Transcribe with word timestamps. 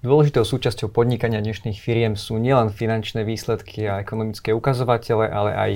Dôležitou 0.00 0.44
súčasťou 0.44 0.88
podnikania 0.88 1.44
dnešných 1.44 1.76
firiem 1.76 2.16
sú 2.16 2.40
nielen 2.40 2.72
finančné 2.72 3.28
výsledky 3.28 3.84
a 3.84 4.00
ekonomické 4.00 4.56
ukazovatele, 4.56 5.28
ale 5.28 5.52
aj 5.52 5.70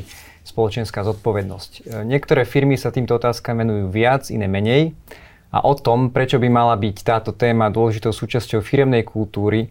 spoločenská 0.49 1.05
zodpovednosť. 1.05 2.01
Niektoré 2.09 2.49
firmy 2.49 2.81
sa 2.81 2.89
týmto 2.89 3.13
otázkam 3.21 3.61
venujú 3.61 3.93
viac, 3.93 4.33
iné 4.33 4.49
menej. 4.49 4.97
A 5.53 5.65
o 5.69 5.77
tom, 5.77 6.09
prečo 6.09 6.41
by 6.41 6.49
mala 6.49 6.73
byť 6.73 6.97
táto 7.05 7.37
téma 7.37 7.69
dôležitou 7.69 8.17
súčasťou 8.17 8.65
firemnej 8.65 9.05
kultúry 9.05 9.69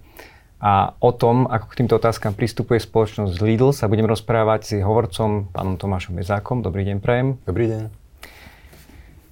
a 0.61 0.93
o 1.01 1.09
tom, 1.09 1.49
ako 1.49 1.65
k 1.69 1.77
týmto 1.81 1.97
otázkam 1.97 2.37
pristupuje 2.37 2.81
spoločnosť 2.81 3.33
Lidl, 3.41 3.73
sa 3.73 3.89
budem 3.89 4.05
rozprávať 4.05 4.61
s 4.61 4.71
hovorcom, 4.77 5.49
pánom 5.49 5.73
Tomášom 5.73 6.13
Bezákom. 6.13 6.61
Dobrý 6.61 6.85
deň, 6.85 6.97
prajem. 7.01 7.41
Dobrý 7.49 7.65
deň. 7.69 8.06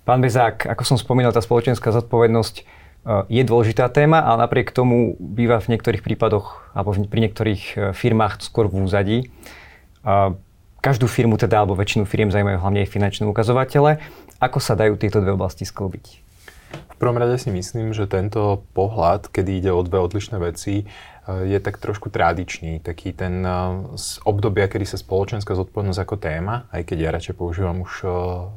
Pán 0.06 0.22
Bezák, 0.22 0.70
ako 0.70 0.86
som 0.86 0.98
spomínal, 1.02 1.34
tá 1.34 1.42
spoločenská 1.42 1.90
zodpovednosť 1.90 2.86
je 3.30 3.44
dôležitá 3.46 3.90
téma, 3.94 4.22
ale 4.22 4.50
napriek 4.50 4.74
tomu 4.74 5.14
býva 5.22 5.62
v 5.62 5.78
niektorých 5.78 6.02
prípadoch 6.02 6.74
alebo 6.74 6.94
pri 6.94 7.20
niektorých 7.30 7.64
e, 7.64 7.76
firmách 7.94 8.42
skôr 8.42 8.66
v 8.66 8.82
úzadí. 8.82 9.18
Každú 10.82 11.10
firmu 11.10 11.38
teda, 11.38 11.66
alebo 11.66 11.78
väčšinu 11.78 12.06
firiem 12.06 12.30
zaujímajú 12.30 12.62
hlavne 12.62 12.86
finančné 12.86 13.26
ukazovatele. 13.26 14.02
Ako 14.38 14.62
sa 14.62 14.78
dajú 14.78 14.98
tieto 14.98 15.22
dve 15.22 15.34
oblasti 15.34 15.66
sklbiť? 15.66 16.06
V 16.94 16.96
prvom 16.98 17.18
rade 17.18 17.38
si 17.42 17.50
myslím, 17.50 17.94
že 17.94 18.10
tento 18.10 18.66
pohľad, 18.78 19.30
kedy 19.30 19.62
ide 19.62 19.72
o 19.74 19.82
dve 19.86 20.02
odlišné 20.02 20.42
veci, 20.42 20.82
e, 20.82 20.86
je 21.46 21.58
tak 21.62 21.78
trošku 21.78 22.10
tradičný. 22.10 22.82
Taký 22.82 23.14
ten 23.14 23.46
e, 23.46 23.54
z 24.02 24.18
obdobia, 24.26 24.66
kedy 24.66 24.86
sa 24.90 24.98
spoločenská 24.98 25.54
zodpovednosť 25.54 26.02
ako 26.02 26.16
téma, 26.18 26.66
aj 26.74 26.90
keď 26.90 26.98
ja 27.06 27.10
radšej 27.14 27.38
používam 27.38 27.86
už 27.86 27.94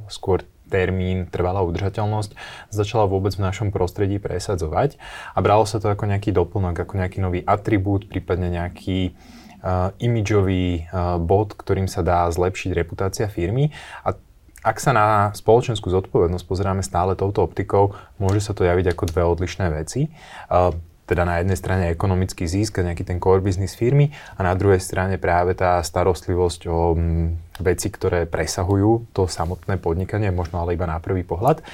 skôr 0.08 0.44
termín 0.68 1.26
trvalá 1.26 1.64
udržateľnosť 1.64 2.36
začala 2.68 3.08
vôbec 3.08 3.32
v 3.34 3.44
našom 3.44 3.72
prostredí 3.72 4.20
presadzovať 4.20 5.00
a 5.32 5.38
bralo 5.40 5.64
sa 5.64 5.80
to 5.80 5.88
ako 5.88 6.04
nejaký 6.06 6.30
doplnok, 6.30 6.76
ako 6.76 6.94
nejaký 7.00 7.18
nový 7.24 7.40
atribút, 7.42 8.06
prípadne 8.06 8.52
nejaký 8.52 9.16
uh, 9.64 9.90
imidžový 9.98 10.86
uh, 10.86 11.16
bod, 11.16 11.56
ktorým 11.56 11.88
sa 11.88 12.04
dá 12.04 12.28
zlepšiť 12.28 12.70
reputácia 12.76 13.26
firmy 13.26 13.72
a 14.04 14.14
ak 14.58 14.82
sa 14.82 14.90
na 14.90 15.30
spoločenskú 15.38 15.86
zodpovednosť 15.86 16.44
pozeráme 16.44 16.82
stále 16.82 17.14
touto 17.14 17.46
optikou, 17.46 17.94
môže 18.18 18.42
sa 18.42 18.52
to 18.52 18.66
javiť 18.66 18.90
ako 18.90 19.04
dve 19.06 19.22
odlišné 19.22 19.70
veci. 19.70 20.10
Uh, 20.50 20.74
teda 21.08 21.24
na 21.24 21.40
jednej 21.40 21.56
strane 21.56 21.84
ekonomický 21.88 22.44
zisk 22.44 22.78
a 22.78 22.86
nejaký 22.92 23.08
ten 23.08 23.16
core 23.16 23.40
business 23.40 23.72
firmy 23.72 24.12
a 24.36 24.44
na 24.44 24.52
druhej 24.52 24.78
strane 24.78 25.16
práve 25.16 25.56
tá 25.56 25.80
starostlivosť 25.80 26.60
o 26.68 26.92
mm, 26.92 27.26
veci, 27.64 27.88
ktoré 27.88 28.28
presahujú 28.28 29.08
to 29.16 29.24
samotné 29.24 29.80
podnikanie, 29.80 30.28
možno 30.28 30.60
ale 30.60 30.76
iba 30.76 30.84
na 30.84 31.00
prvý 31.00 31.24
pohľad. 31.24 31.64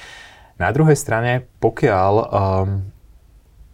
Na 0.55 0.70
druhej 0.70 0.94
strane, 0.94 1.50
pokiaľ 1.58 2.12
um, 2.14 2.94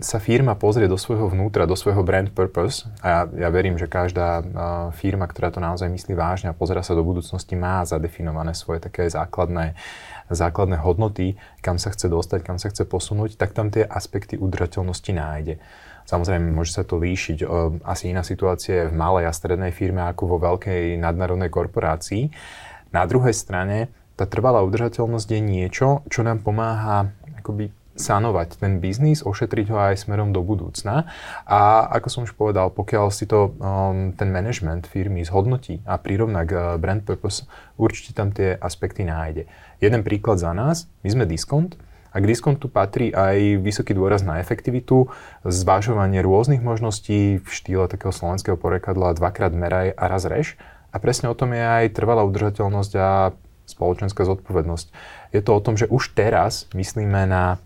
sa 0.00 0.16
firma 0.16 0.56
pozrie 0.56 0.88
do 0.88 0.96
svojho 0.96 1.28
vnútra, 1.28 1.68
do 1.68 1.76
svojho 1.76 2.00
brand 2.00 2.32
purpose, 2.32 2.88
a 3.04 3.06
ja, 3.06 3.20
ja 3.46 3.48
verím, 3.52 3.76
že 3.76 3.84
každá 3.84 4.40
uh, 4.40 4.44
firma, 4.96 5.28
ktorá 5.28 5.52
to 5.52 5.60
naozaj 5.60 5.92
myslí 5.92 6.16
vážne 6.16 6.48
a 6.48 6.56
pozera 6.56 6.80
sa 6.80 6.96
do 6.96 7.04
budúcnosti, 7.04 7.52
má 7.52 7.84
zadefinované 7.84 8.56
svoje 8.56 8.80
také 8.80 9.12
základné 9.12 9.76
základné 10.34 10.78
hodnoty, 10.80 11.34
kam 11.60 11.78
sa 11.78 11.90
chce 11.90 12.06
dostať, 12.06 12.40
kam 12.46 12.56
sa 12.56 12.70
chce 12.70 12.86
posunúť, 12.86 13.34
tak 13.34 13.54
tam 13.54 13.68
tie 13.70 13.82
aspekty 13.82 14.38
udržateľnosti 14.38 15.12
nájde. 15.14 15.54
Samozrejme, 16.06 16.50
môže 16.50 16.74
sa 16.74 16.82
to 16.82 16.98
líšiť. 16.98 17.46
Asi 17.86 18.10
iná 18.10 18.26
situácia 18.26 18.82
je 18.82 18.90
v 18.90 18.98
malej 18.98 19.30
a 19.30 19.32
strednej 19.34 19.70
firme 19.70 20.02
ako 20.02 20.34
vo 20.34 20.38
veľkej 20.42 20.98
nadnárodnej 20.98 21.50
korporácii. 21.52 22.30
Na 22.90 23.06
druhej 23.06 23.30
strane, 23.30 23.94
tá 24.18 24.26
trvalá 24.26 24.60
udržateľnosť 24.66 25.28
je 25.30 25.40
niečo, 25.40 26.02
čo 26.10 26.26
nám 26.26 26.42
pomáha 26.42 27.14
akoby 27.38 27.70
sanovať 27.96 28.60
ten 28.60 28.78
biznis, 28.78 29.26
ošetriť 29.26 29.66
ho 29.70 29.78
aj 29.90 30.06
smerom 30.06 30.30
do 30.30 30.40
budúcna. 30.40 31.10
A 31.44 31.86
ako 31.90 32.08
som 32.08 32.20
už 32.24 32.34
povedal, 32.38 32.70
pokiaľ 32.70 33.10
si 33.12 33.26
to 33.26 33.54
um, 33.58 34.14
ten 34.14 34.30
management 34.30 34.86
firmy 34.86 35.26
zhodnotí 35.26 35.82
a 35.84 35.98
prirovná 35.98 36.46
k 36.46 36.52
uh, 36.54 36.64
brand 36.78 37.02
purpose, 37.02 37.44
určite 37.76 38.16
tam 38.16 38.30
tie 38.30 38.56
aspekty 38.56 39.02
nájde. 39.02 39.50
Jeden 39.82 40.06
príklad 40.06 40.38
za 40.40 40.54
nás, 40.54 40.86
my 41.02 41.08
sme 41.10 41.24
diskont, 41.26 41.76
a 42.10 42.18
k 42.18 42.26
diskontu 42.26 42.66
patrí 42.66 43.14
aj 43.14 43.62
vysoký 43.62 43.94
dôraz 43.94 44.26
na 44.26 44.42
efektivitu, 44.42 45.06
zvážovanie 45.46 46.18
rôznych 46.26 46.58
možností 46.58 47.38
v 47.38 47.46
štýle 47.46 47.86
takého 47.86 48.10
slovenského 48.10 48.58
porekadla 48.58 49.14
dvakrát 49.14 49.54
meraj 49.54 49.94
a 49.94 50.10
raz 50.10 50.26
reš. 50.26 50.58
A 50.90 50.98
presne 50.98 51.30
o 51.30 51.38
tom 51.38 51.54
je 51.54 51.62
aj 51.62 51.94
trvalá 51.94 52.26
udržateľnosť 52.26 52.92
a 52.98 53.30
spoločenská 53.70 54.26
zodpovednosť. 54.26 54.86
Je 55.30 55.38
to 55.38 55.54
o 55.54 55.62
tom, 55.62 55.78
že 55.78 55.86
už 55.86 56.18
teraz 56.18 56.66
myslíme 56.74 57.30
na 57.30 57.62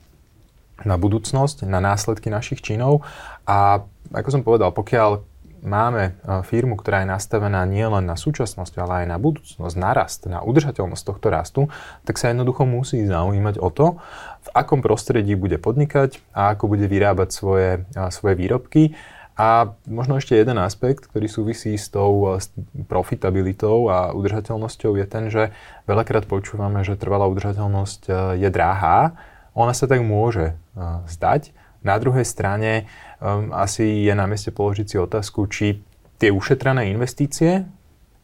na 0.83 0.99
budúcnosť, 0.99 1.63
na 1.71 1.79
následky 1.79 2.27
našich 2.35 2.59
činov 2.59 3.07
a 3.47 3.87
ako 4.11 4.29
som 4.35 4.43
povedal, 4.43 4.75
pokiaľ 4.75 5.23
máme 5.65 6.03
e, 6.05 6.13
firmu, 6.45 6.77
ktorá 6.77 7.03
je 7.03 7.09
nastavená 7.09 7.65
nielen 7.65 8.05
na 8.05 8.15
súčasnosť, 8.15 8.75
ale 8.79 8.93
aj 9.05 9.07
na 9.09 9.19
budúcnosť, 9.19 9.77
na 9.81 9.91
rast, 9.97 10.21
na 10.29 10.45
udržateľnosť 10.45 11.05
tohto 11.09 11.29
rastu, 11.33 11.61
tak 12.05 12.21
sa 12.21 12.31
jednoducho 12.31 12.69
musí 12.69 13.03
zaujímať 13.09 13.57
o 13.59 13.69
to, 13.73 13.87
v 14.45 14.49
akom 14.53 14.85
prostredí 14.85 15.33
bude 15.35 15.57
podnikať 15.57 16.21
a 16.37 16.53
ako 16.53 16.77
bude 16.77 16.85
vyrábať 16.85 17.29
svoje, 17.33 17.71
e, 17.97 18.01
svoje 18.13 18.37
výrobky. 18.37 18.93
A 19.35 19.75
možno 19.91 20.15
ešte 20.15 20.39
jeden 20.39 20.63
aspekt, 20.63 21.11
ktorý 21.11 21.27
súvisí 21.27 21.75
s 21.75 21.91
tou 21.91 22.37
e, 22.37 22.45
profitabilitou 22.87 23.89
a 23.89 24.13
udržateľnosťou 24.13 25.01
je 25.01 25.07
ten, 25.09 25.33
že 25.33 25.51
veľakrát 25.89 26.29
počúvame, 26.29 26.85
že 26.85 27.01
trvalá 27.01 27.27
udržateľnosť 27.27 28.37
je 28.37 28.49
drahá, 28.53 29.17
ona 29.55 29.73
sa 29.73 29.87
tak 29.87 30.03
môže 30.03 30.55
uh, 30.75 31.07
zdať. 31.07 31.55
Na 31.87 31.97
druhej 31.97 32.27
strane 32.27 32.91
um, 33.23 33.55
asi 33.55 34.05
je 34.05 34.13
na 34.13 34.27
mieste 34.27 34.51
položiť 34.51 34.87
si 34.87 34.97
otázku, 34.99 35.47
či 35.47 35.81
tie 36.19 36.35
ušetrené 36.35 36.91
investície 36.91 37.67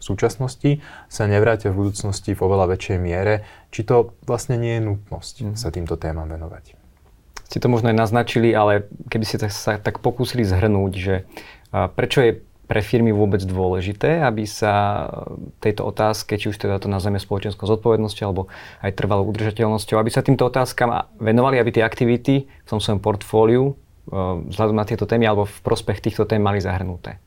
v 0.00 0.02
súčasnosti 0.02 0.80
sa 1.12 1.28
nevrátia 1.28 1.68
v 1.68 1.84
budúcnosti 1.84 2.32
v 2.32 2.40
oveľa 2.40 2.72
väčšej 2.72 2.98
miere, 2.98 3.44
či 3.68 3.84
to 3.84 4.16
vlastne 4.24 4.56
nie 4.56 4.80
je 4.80 4.86
nutnosť 4.88 5.34
mm. 5.44 5.54
sa 5.60 5.68
týmto 5.68 6.00
témam 6.00 6.24
venovať. 6.24 6.72
Ste 7.44 7.58
to 7.60 7.68
možno 7.68 7.92
aj 7.92 7.98
naznačili, 7.98 8.54
ale 8.56 8.88
keby 9.10 9.24
ste 9.26 9.36
sa 9.50 9.76
tak 9.76 10.00
pokúsili 10.00 10.46
zhrnúť, 10.46 10.92
že 10.94 11.14
prečo 11.98 12.22
je 12.22 12.32
pre 12.70 12.86
firmy 12.86 13.10
vôbec 13.10 13.42
dôležité, 13.42 14.22
aby 14.22 14.46
sa 14.46 15.02
tejto 15.58 15.90
otázke, 15.90 16.38
či 16.38 16.54
už 16.54 16.56
teda 16.62 16.78
to 16.78 16.86
nazveme 16.86 17.18
spoločenskou 17.18 17.66
zodpovednosťou 17.66 18.24
alebo 18.30 18.46
aj 18.86 18.94
trvalou 18.94 19.26
udržateľnosťou, 19.34 19.98
aby 19.98 20.10
sa 20.14 20.22
týmto 20.22 20.46
otázkam 20.46 20.94
venovali, 21.18 21.58
aby 21.58 21.74
tie 21.74 21.82
aktivity 21.82 22.46
v 22.46 22.68
tom 22.70 22.78
svojom 22.78 23.02
portfóliu 23.02 23.64
e, 23.66 23.72
vzhľadom 24.54 24.78
na 24.78 24.86
tieto 24.86 25.02
témy 25.02 25.26
alebo 25.26 25.50
v 25.50 25.58
prospech 25.66 25.98
týchto 25.98 26.30
tém 26.30 26.38
mali 26.38 26.62
zahrnuté? 26.62 27.18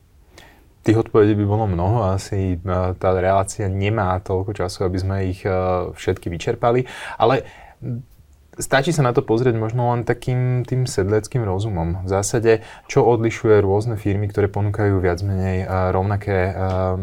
Tých 0.80 1.04
odpovedí 1.04 1.36
by 1.36 1.44
bolo 1.44 1.68
mnoho, 1.68 2.08
asi 2.16 2.56
e, 2.56 2.96
tá 2.96 3.12
relácia 3.12 3.68
nemá 3.68 4.16
toľko 4.24 4.56
času, 4.56 4.88
aby 4.88 4.96
sme 4.96 5.16
ich 5.28 5.44
e, 5.44 5.52
všetky 5.92 6.32
vyčerpali, 6.32 6.88
ale 7.20 7.44
Stačí 8.54 8.94
sa 8.94 9.02
na 9.02 9.10
to 9.10 9.26
pozrieť 9.26 9.58
možno 9.58 9.90
len 9.90 10.06
takým 10.06 10.62
tým 10.62 10.86
sedleckým 10.86 11.42
rozumom. 11.42 12.06
V 12.06 12.08
zásade, 12.08 12.62
čo 12.86 13.02
odlišuje 13.02 13.58
rôzne 13.58 13.98
firmy, 13.98 14.30
ktoré 14.30 14.46
ponúkajú 14.46 15.02
viac 15.02 15.18
menej 15.26 15.66
rovnaké, 15.90 16.54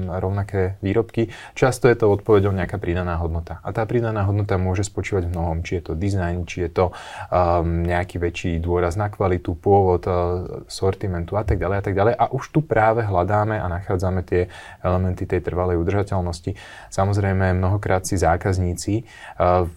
rovnaké 0.08 0.80
výrobky. 0.80 1.28
Často 1.52 1.92
je 1.92 2.00
to 2.00 2.08
odpovedou 2.08 2.56
nejaká 2.56 2.80
pridaná 2.80 3.20
hodnota. 3.20 3.60
A 3.68 3.76
tá 3.76 3.84
pridaná 3.84 4.24
hodnota 4.24 4.56
môže 4.56 4.88
spočívať 4.88 5.28
v 5.28 5.34
mnohom. 5.36 5.60
Či 5.60 5.72
je 5.80 5.84
to 5.92 5.94
design, 6.00 6.48
či 6.48 6.64
je 6.66 6.72
to 6.72 6.86
um, 6.90 7.84
nejaký 7.84 8.16
väčší 8.16 8.64
dôraz 8.64 8.96
na 8.96 9.12
kvalitu, 9.12 9.52
pôvod, 9.60 10.08
uh, 10.08 10.64
sortimentu 10.72 11.36
a 11.36 11.44
tak 11.44 11.60
ďalej 11.60 11.78
a 11.78 11.84
tak 11.84 11.94
ďalej. 12.00 12.14
A 12.16 12.32
už 12.32 12.48
tu 12.56 12.64
práve 12.64 13.04
hľadáme 13.04 13.60
a 13.60 13.68
nachádzame 13.68 14.24
tie 14.24 14.48
elementy 14.80 15.28
tej 15.28 15.44
trvalej 15.44 15.76
udržateľnosti. 15.84 16.56
Samozrejme, 16.88 17.60
mnohokrát 17.60 18.08
si 18.08 18.16
zákazníci 18.16 19.04
uh, 19.36 19.68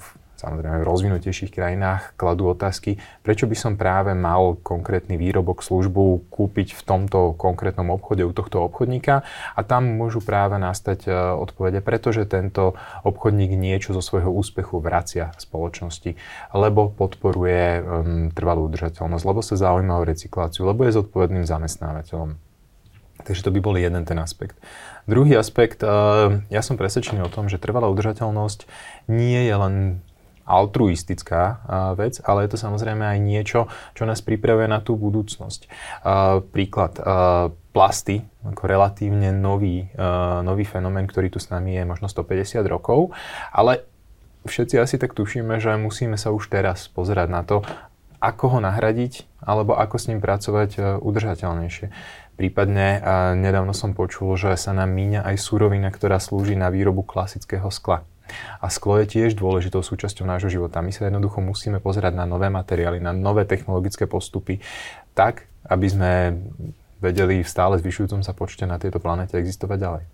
samozrejme 0.44 0.84
v 0.84 0.88
rozvinutejších 0.88 1.56
krajinách 1.56 2.12
kladú 2.20 2.52
otázky, 2.52 3.00
prečo 3.24 3.48
by 3.48 3.56
som 3.56 3.80
práve 3.80 4.12
mal 4.12 4.60
konkrétny 4.60 5.16
výrobok, 5.16 5.64
službu 5.64 6.28
kúpiť 6.28 6.76
v 6.76 6.82
tomto 6.84 7.32
konkrétnom 7.40 7.88
obchode 7.88 8.28
u 8.28 8.32
tohto 8.36 8.60
obchodníka 8.60 9.24
a 9.56 9.60
tam 9.64 9.96
môžu 9.96 10.20
práve 10.20 10.60
nastať 10.60 11.08
e, 11.08 11.10
odpovede, 11.40 11.80
pretože 11.80 12.28
tento 12.28 12.76
obchodník 13.08 13.56
niečo 13.56 13.96
zo 13.96 14.04
svojho 14.04 14.28
úspechu 14.28 14.84
vracia 14.84 15.32
spoločnosti, 15.40 16.20
lebo 16.52 16.92
podporuje 16.92 17.80
um, 17.80 17.84
trvalú 18.28 18.68
udržateľnosť, 18.68 19.24
lebo 19.24 19.40
sa 19.40 19.56
zaujíma 19.56 19.96
o 19.96 20.04
recykláciu, 20.04 20.68
lebo 20.68 20.84
je 20.84 21.00
zodpovedným 21.00 21.48
zamestnávateľom. 21.48 22.36
Takže 23.24 23.46
to 23.46 23.54
by 23.54 23.60
bol 23.62 23.78
jeden 23.78 24.02
ten 24.04 24.18
aspekt. 24.20 24.58
Druhý 25.08 25.38
aspekt, 25.38 25.80
e, 25.80 25.88
ja 26.50 26.62
som 26.66 26.76
presvedčený 26.76 27.24
o 27.24 27.32
tom, 27.32 27.48
že 27.48 27.62
trvalá 27.62 27.88
udržateľnosť 27.88 28.68
nie 29.08 29.40
je 29.48 29.54
len 29.54 29.74
altruistická 30.44 31.64
vec, 31.96 32.20
ale 32.24 32.44
je 32.44 32.56
to 32.56 32.58
samozrejme 32.60 33.00
aj 33.00 33.18
niečo, 33.20 33.60
čo 33.96 34.04
nás 34.04 34.20
pripravuje 34.20 34.68
na 34.68 34.84
tú 34.84 34.96
budúcnosť. 34.96 35.68
Príklad, 36.52 37.00
plasty, 37.72 38.22
ako 38.44 38.62
relatívne 38.68 39.32
nový, 39.32 39.88
nový 40.44 40.64
fenomén, 40.68 41.08
ktorý 41.08 41.32
tu 41.32 41.40
s 41.40 41.48
nami 41.48 41.74
je 41.74 41.88
možno 41.88 42.06
150 42.06 42.60
rokov, 42.68 43.16
ale 43.50 43.82
všetci 44.44 44.76
asi 44.76 44.96
tak 45.00 45.16
tušíme, 45.16 45.56
že 45.58 45.74
musíme 45.80 46.20
sa 46.20 46.30
už 46.30 46.52
teraz 46.52 46.86
pozerať 46.92 47.28
na 47.32 47.42
to, 47.42 47.64
ako 48.24 48.56
ho 48.56 48.58
nahradiť 48.60 49.28
alebo 49.44 49.76
ako 49.76 49.96
s 50.00 50.08
ním 50.08 50.24
pracovať 50.24 50.70
e, 50.76 50.80
udržateľnejšie. 50.96 51.86
Prípadne 52.34 52.98
nedávno 53.38 53.70
som 53.70 53.94
počul, 53.94 54.34
že 54.34 54.58
sa 54.58 54.74
nám 54.74 54.90
míňa 54.90 55.22
aj 55.22 55.36
surovina, 55.38 55.86
ktorá 55.94 56.18
slúži 56.18 56.58
na 56.58 56.66
výrobu 56.66 57.06
klasického 57.06 57.70
skla. 57.70 58.02
A 58.60 58.66
sklo 58.72 58.98
je 59.02 59.06
tiež 59.06 59.36
dôležitou 59.36 59.84
súčasťou 59.84 60.24
nášho 60.24 60.48
života. 60.48 60.80
My 60.80 60.90
sa 60.90 61.06
jednoducho 61.06 61.44
musíme 61.44 61.78
pozerať 61.78 62.16
na 62.16 62.24
nové 62.24 62.48
materiály, 62.48 62.98
na 62.98 63.12
nové 63.12 63.44
technologické 63.44 64.08
postupy, 64.08 64.64
tak, 65.12 65.48
aby 65.68 65.86
sme 65.86 66.12
vedeli 67.04 67.44
v 67.44 67.48
stále 67.48 67.76
zvyšujúcom 67.76 68.24
sa 68.24 68.32
počte 68.32 68.64
na 68.64 68.80
tejto 68.80 68.96
planete 68.96 69.36
existovať 69.36 69.78
ďalej. 69.80 70.04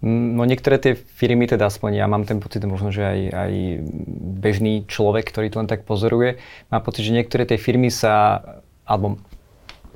No 0.00 0.48
niektoré 0.48 0.80
tie 0.80 0.96
firmy, 0.96 1.44
teda 1.44 1.68
aspoň 1.68 2.00
ja 2.00 2.08
mám 2.08 2.24
ten 2.24 2.40
pocit, 2.40 2.64
možno, 2.64 2.88
že 2.88 3.04
aj, 3.04 3.20
aj 3.36 3.52
bežný 4.40 4.88
človek, 4.88 5.28
ktorý 5.28 5.52
to 5.52 5.60
len 5.60 5.68
tak 5.68 5.84
pozoruje, 5.84 6.40
má 6.72 6.80
pocit, 6.80 7.04
že 7.04 7.12
niektoré 7.12 7.44
tie 7.44 7.60
firmy 7.60 7.92
sa, 7.92 8.40
alebo 8.88 9.20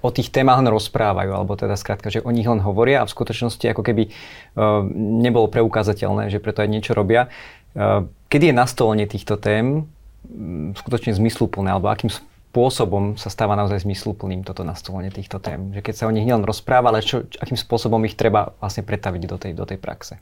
o 0.05 0.12
tých 0.12 0.29
témach 0.29 0.61
len 0.61 0.69
rozprávajú, 0.69 1.33
alebo 1.33 1.56
teda 1.56 1.81
skrátka, 1.81 2.12
že 2.12 2.21
o 2.21 2.29
nich 2.29 2.45
len 2.45 2.61
hovoria 2.61 3.01
a 3.01 3.09
v 3.09 3.15
skutočnosti 3.17 3.65
ako 3.73 3.81
keby 3.81 4.12
uh, 4.12 4.85
nebolo 5.25 5.49
preukázateľné, 5.49 6.29
že 6.29 6.45
preto 6.45 6.61
aj 6.61 6.69
niečo 6.69 6.93
robia. 6.93 7.33
Uh, 7.73 8.05
kedy 8.29 8.53
je 8.53 8.55
nastolenie 8.55 9.09
týchto 9.09 9.41
tém 9.41 9.89
um, 10.29 10.77
skutočne 10.77 11.17
zmysluplné, 11.17 11.73
alebo 11.73 11.89
akým 11.89 12.12
spôsobom 12.12 13.17
sa 13.17 13.33
stáva 13.33 13.56
naozaj 13.56 13.89
zmysluplným 13.89 14.45
toto 14.45 14.61
nastolenie 14.61 15.09
týchto 15.09 15.41
tém? 15.41 15.73
Že 15.73 15.81
keď 15.81 15.95
sa 15.97 16.05
o 16.05 16.12
nich 16.12 16.29
nielen 16.29 16.45
rozpráva, 16.45 16.93
ale 16.93 17.01
čo, 17.01 17.25
akým 17.41 17.56
spôsobom 17.56 18.05
ich 18.05 18.12
treba 18.12 18.53
vlastne 18.61 18.85
pretaviť 18.85 19.23
do 19.25 19.37
tej, 19.41 19.53
do 19.56 19.65
tej 19.65 19.81
praxe? 19.81 20.21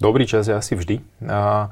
Dobrý 0.00 0.24
čas 0.24 0.48
je 0.48 0.56
asi 0.56 0.72
vždy. 0.72 1.04
Uh, 1.20 1.68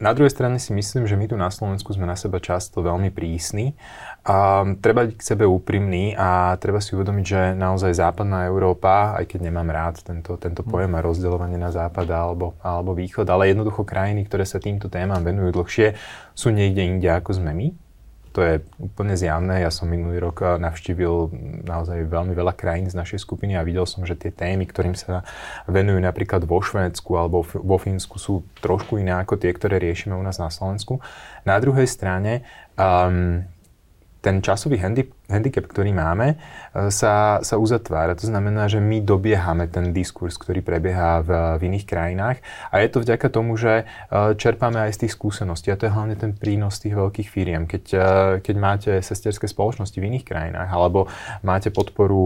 na 0.00 0.16
druhej 0.16 0.32
strane 0.32 0.56
si 0.56 0.72
myslím, 0.72 1.04
že 1.04 1.14
my 1.14 1.28
tu 1.28 1.36
na 1.36 1.52
Slovensku 1.52 1.92
sme 1.92 2.08
na 2.08 2.16
seba 2.16 2.40
často 2.40 2.80
veľmi 2.80 3.12
prísni. 3.12 3.76
A 4.24 4.64
treba 4.80 5.04
byť 5.04 5.14
k 5.20 5.28
sebe 5.36 5.44
úprimný 5.44 6.16
a 6.16 6.56
treba 6.56 6.80
si 6.80 6.96
uvedomiť, 6.96 7.24
že 7.24 7.42
naozaj 7.52 8.00
západná 8.00 8.48
Európa, 8.48 9.14
aj 9.20 9.28
keď 9.28 9.52
nemám 9.52 9.68
rád 9.68 10.00
tento, 10.00 10.40
tento 10.40 10.64
pojem 10.64 10.96
a 10.96 11.04
rozdeľovanie 11.04 11.60
na 11.60 11.68
západ 11.68 12.08
alebo, 12.08 12.56
alebo 12.64 12.96
východ, 12.96 13.28
ale 13.28 13.52
jednoducho 13.52 13.84
krajiny, 13.84 14.24
ktoré 14.24 14.48
sa 14.48 14.56
týmto 14.56 14.88
témam 14.88 15.20
venujú 15.20 15.52
dlhšie, 15.60 15.92
sú 16.32 16.48
niekde 16.48 16.80
inde 16.80 17.08
ako 17.12 17.36
sme 17.36 17.52
my 17.52 17.89
to 18.30 18.40
je 18.42 18.54
úplne 18.78 19.18
zjavné. 19.18 19.62
Ja 19.62 19.74
som 19.74 19.90
minulý 19.90 20.22
rok 20.22 20.42
eh, 20.42 20.56
navštívil 20.58 21.30
naozaj 21.66 22.06
veľmi 22.06 22.32
veľa 22.34 22.54
krajín 22.54 22.86
z 22.86 22.94
našej 22.94 23.22
skupiny 23.22 23.58
a 23.58 23.66
videl 23.66 23.84
som, 23.84 24.06
že 24.06 24.14
tie 24.14 24.30
témy, 24.30 24.66
ktorým 24.70 24.94
sa 24.94 25.26
venujú 25.66 25.98
napríklad 25.98 26.46
vo 26.46 26.62
Švédsku 26.62 27.10
alebo 27.18 27.42
vo 27.42 27.76
Fínsku 27.78 28.16
sú 28.22 28.46
trošku 28.62 29.02
iné 29.02 29.18
ako 29.18 29.38
tie, 29.38 29.50
ktoré 29.50 29.82
riešime 29.82 30.14
u 30.14 30.22
nás 30.22 30.38
na 30.38 30.48
Slovensku. 30.48 31.02
Na 31.42 31.58
druhej 31.58 31.90
strane 31.90 32.46
um, 32.78 33.42
ten 34.20 34.44
časový 34.44 34.76
handicap, 34.76 35.64
ktorý 35.64 35.96
máme, 35.96 36.36
e, 36.76 36.92
sa, 36.92 37.40
sa 37.40 37.56
uzatvára. 37.56 38.12
To 38.12 38.28
znamená, 38.28 38.68
že 38.68 38.76
my 38.76 39.00
dobiehame 39.00 39.64
ten 39.72 39.96
diskurs, 39.96 40.36
ktorý 40.36 40.60
prebieha 40.60 41.24
v, 41.24 41.30
v 41.56 41.62
iných 41.72 41.88
krajinách 41.88 42.44
a 42.68 42.84
je 42.84 42.88
to 42.92 43.00
vďaka 43.00 43.26
tomu, 43.32 43.56
že 43.56 43.84
e, 44.12 44.36
čerpáme 44.36 44.76
aj 44.76 45.00
z 45.00 45.00
tých 45.06 45.16
skúseností 45.16 45.72
a 45.72 45.80
to 45.80 45.88
je 45.88 45.96
hlavne 45.96 46.20
ten 46.20 46.36
prínos 46.36 46.76
tých 46.76 46.92
veľkých 46.92 47.28
firiem. 47.32 47.64
Keď, 47.64 47.84
e, 47.96 48.08
keď 48.44 48.56
máte 48.60 48.90
sesterské 49.00 49.48
spoločnosti 49.48 49.96
v 49.96 50.08
iných 50.12 50.28
krajinách 50.28 50.68
alebo 50.68 51.08
máte 51.40 51.72
podporu 51.72 52.22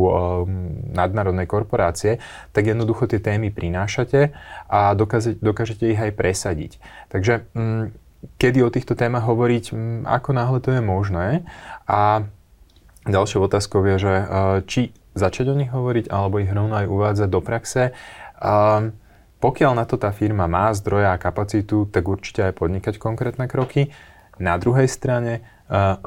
nadnárodnej 0.90 1.46
korporácie, 1.46 2.18
tak 2.50 2.66
jednoducho 2.66 3.06
tie 3.06 3.22
témy 3.22 3.54
prinášate 3.54 4.34
a 4.66 4.92
dokážete, 4.98 5.38
dokážete 5.38 5.84
ich 5.86 6.00
aj 6.00 6.12
presadiť. 6.18 6.82
Takže 7.14 7.46
mm, 7.54 8.03
kedy 8.40 8.58
o 8.64 8.72
týchto 8.72 8.94
témach 8.96 9.24
hovoriť, 9.24 9.74
ako 10.04 10.30
náhle 10.32 10.58
to 10.60 10.70
je 10.72 10.82
možné. 10.82 11.44
A 11.84 12.24
ďalšou 13.04 13.46
otázkou 13.46 13.84
je, 13.84 13.96
že 14.00 14.14
e, 14.14 14.24
či 14.64 14.80
začať 15.14 15.52
o 15.52 15.58
nich 15.58 15.70
hovoriť, 15.70 16.10
alebo 16.10 16.42
ich 16.42 16.50
rovno 16.50 16.74
aj 16.74 16.90
uvádzať 16.90 17.28
do 17.30 17.40
praxe. 17.40 17.82
Pokiaľ 19.38 19.72
na 19.76 19.84
to 19.84 20.00
tá 20.00 20.10
firma 20.10 20.48
má 20.48 20.72
zdroje 20.72 21.04
a 21.04 21.20
kapacitu, 21.20 21.86
tak 21.86 22.08
určite 22.08 22.48
aj 22.48 22.56
podnikať 22.56 22.94
konkrétne 22.96 23.44
kroky. 23.44 23.92
Na 24.40 24.58
druhej 24.58 24.90
strane, 24.90 25.32
e, 25.38 25.40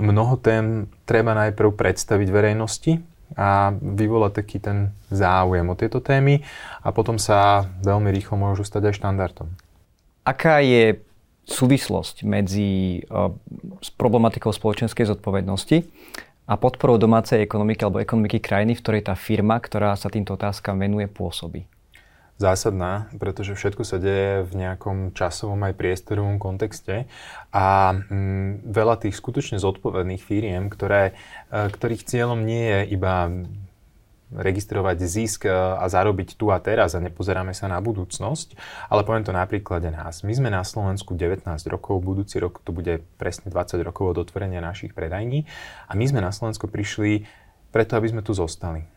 mnoho 0.01 0.35
tém 0.41 0.91
treba 1.07 1.31
najprv 1.37 1.71
predstaviť 1.71 2.27
verejnosti 2.27 2.99
a 3.35 3.71
vyvolať 3.75 4.31
taký 4.43 4.57
ten 4.59 4.91
záujem 5.11 5.67
o 5.67 5.75
tieto 5.75 5.99
témy 5.99 6.43
a 6.83 6.91
potom 6.95 7.19
sa 7.19 7.67
veľmi 7.83 8.11
rýchlo 8.11 8.39
môžu 8.39 8.63
stať 8.63 8.91
aj 8.91 9.03
štandardom. 9.03 9.47
Aká 10.27 10.59
je 10.59 10.99
súvislosť 11.47 12.27
medzi 12.27 13.01
uh, 13.07 13.31
s 13.79 13.89
problematikou 13.95 14.51
spoločenskej 14.51 15.07
zodpovednosti 15.07 15.87
a 16.47 16.53
podporou 16.55 16.99
domácej 16.99 17.43
ekonomiky 17.43 17.87
alebo 17.87 18.03
ekonomiky 18.03 18.39
krajiny, 18.43 18.75
v 18.75 18.83
ktorej 18.83 19.01
tá 19.07 19.15
firma, 19.15 19.59
ktorá 19.59 19.95
sa 19.95 20.11
týmto 20.11 20.35
otázkam 20.35 20.79
venuje, 20.79 21.07
pôsobí? 21.07 21.67
Zásadná, 22.37 23.09
pretože 23.17 23.57
všetko 23.57 23.81
sa 23.81 23.97
deje 23.97 24.45
v 24.45 24.53
nejakom 24.61 25.09
časovom 25.17 25.57
aj 25.65 25.73
priestorovom 25.73 26.37
kontexte 26.37 27.09
a 27.49 27.97
mm, 27.97 28.69
veľa 28.69 29.01
tých 29.01 29.17
skutočne 29.17 29.57
zodpovedných 29.57 30.21
firiem, 30.21 30.69
ktoré, 30.69 31.17
e, 31.49 31.65
ktorých 31.73 32.05
cieľom 32.05 32.45
nie 32.45 32.61
je 32.61 32.79
iba 32.93 33.33
registrovať 34.33 34.97
zisk 35.07 35.47
e, 35.47 35.51
a 35.53 35.85
zarobiť 35.87 36.35
tu 36.35 36.51
a 36.51 36.59
teraz 36.59 36.93
a 36.93 37.03
nepozeráme 37.03 37.55
sa 37.55 37.71
na 37.71 37.79
budúcnosť, 37.79 38.59
ale 38.91 39.07
poviem 39.07 39.23
to 39.23 39.31
na 39.31 39.47
príklade 39.47 39.87
nás. 39.87 40.21
My 40.27 40.33
sme 40.35 40.49
na 40.51 40.67
Slovensku 40.67 41.15
19 41.15 41.47
rokov, 41.71 42.03
budúci 42.03 42.37
rok 42.43 42.59
to 42.63 42.75
bude 42.75 43.07
presne 43.15 43.47
20 43.47 43.79
rokov 43.87 44.15
od 44.15 44.27
otvorenia 44.27 44.59
našich 44.59 44.91
predajní 44.91 45.47
a 45.87 45.95
my 45.95 46.05
sme 46.07 46.19
na 46.19 46.35
Slovensku 46.35 46.67
prišli 46.67 47.23
preto, 47.71 47.95
aby 47.95 48.07
sme 48.11 48.21
tu 48.23 48.35
zostali. 48.35 48.87